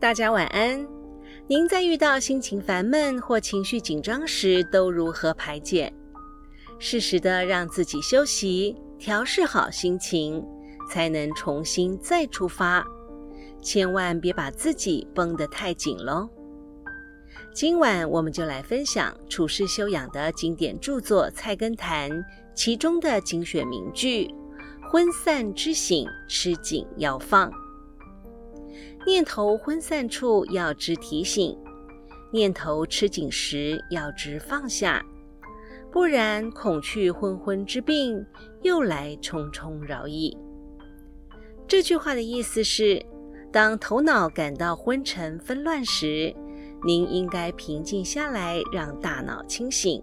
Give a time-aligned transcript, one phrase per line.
[0.00, 0.86] 大家晚安。
[1.48, 5.92] 您在遇到心情烦闷或情绪紧张时，都如何排解？
[6.78, 10.46] 适时的让自己休息，调试好心情，
[10.88, 12.86] 才能重新再出发。
[13.60, 16.28] 千万别把自己绷得太紧喽。
[17.52, 22.08] 今晚我们就来分享处世修养的经典著作《菜根谭》
[22.54, 24.32] 其中的精选名句
[24.88, 27.50] ：“昏散之醒，吃紧要放。”
[29.08, 31.56] 念头昏散处要知提醒，
[32.30, 35.02] 念头吃紧时要知放下，
[35.90, 38.22] 不然恐惧昏昏之病
[38.60, 40.36] 又来重重扰矣。
[41.66, 43.02] 这句话的意思是，
[43.50, 46.36] 当头脑感到昏沉纷乱时，
[46.84, 50.02] 您应该平静下来，让大脑清醒；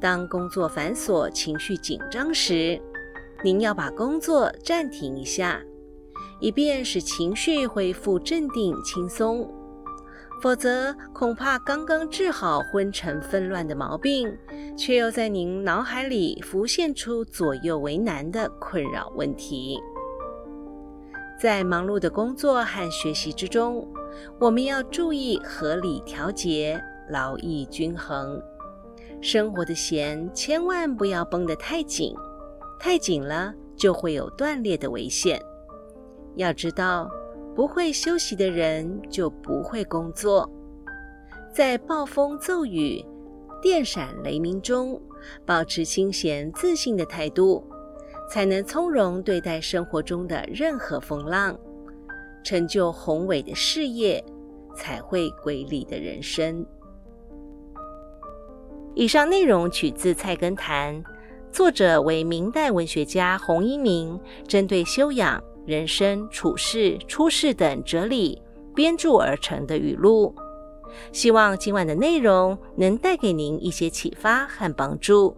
[0.00, 2.82] 当工作繁琐、情绪紧张时，
[3.44, 5.62] 您要把工作暂停一下。
[6.40, 9.48] 以便使情绪恢复镇定轻松，
[10.40, 14.32] 否则恐怕刚刚治好昏沉纷乱的毛病，
[14.76, 19.78] 却又在您脑海里浮现出左右为难的困扰问题。
[21.40, 23.86] 在忙碌的工作和学习之中，
[24.40, 26.80] 我们要注意合理调节，
[27.10, 28.40] 劳逸均衡。
[29.20, 32.14] 生活的弦千万不要绷得太紧，
[32.78, 35.40] 太紧了就会有断裂的危险。
[36.38, 37.10] 要知道，
[37.52, 40.48] 不会休息的人就不会工作。
[41.52, 43.04] 在暴风骤雨、
[43.60, 45.00] 电闪雷鸣中，
[45.44, 47.66] 保持清闲自信的态度，
[48.30, 51.58] 才能从容对待生活中的任何风浪，
[52.44, 54.24] 成就宏伟的事业，
[54.76, 56.64] 才会瑰丽的人生。
[58.94, 60.94] 以上内容取自《菜根谭》，
[61.50, 65.42] 作者为明代文学家洪一鸣，针对修养。
[65.68, 68.40] 人生处事、出世等哲理
[68.74, 70.34] 编著而成的语录，
[71.12, 75.36] 希望今晚的内容能带给您一些启发和帮助。